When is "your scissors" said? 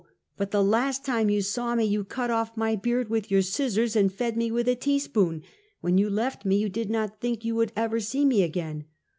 3.29-3.95